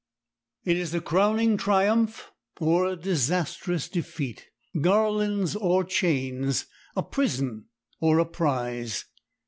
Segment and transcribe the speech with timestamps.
[0.65, 4.47] It is a crowning triumph or a disastrous defeat,
[4.81, 7.65] garlands or chains, a prison
[7.99, 9.05] or a prize.